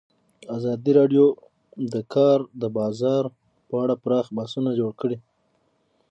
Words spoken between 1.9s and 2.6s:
د کار